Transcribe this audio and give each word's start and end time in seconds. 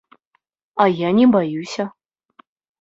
А 0.85 0.87
я 1.03 1.09
не 1.19 1.27
баюся. 1.37 1.89